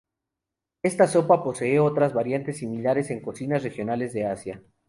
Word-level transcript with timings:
Esta 0.81 1.05
sopa 1.05 1.43
posee 1.43 1.79
otras 1.79 2.11
variantes 2.15 2.57
similares 2.57 3.11
en 3.11 3.21
cocinas 3.21 3.61
regionales 3.61 4.13
de 4.13 4.25
Asia. 4.25 4.63